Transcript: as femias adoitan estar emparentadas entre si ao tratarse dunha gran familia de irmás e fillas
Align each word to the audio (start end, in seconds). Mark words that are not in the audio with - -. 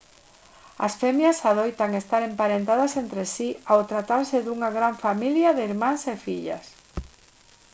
as 0.85 0.93
femias 1.01 1.39
adoitan 1.51 1.91
estar 2.01 2.21
emparentadas 2.31 2.93
entre 3.03 3.23
si 3.33 3.49
ao 3.71 3.81
tratarse 3.91 4.37
dunha 4.41 4.69
gran 4.77 4.93
familia 5.05 5.49
de 5.53 5.63
irmás 5.71 6.01
e 6.13 6.15
fillas 6.25 6.65